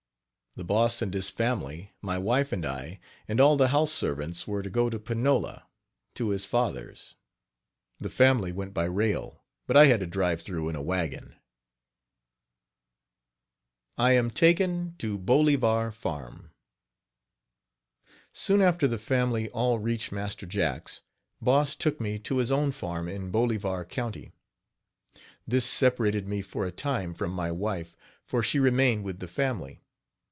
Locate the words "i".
2.65-2.99, 9.77-9.85, 13.97-14.11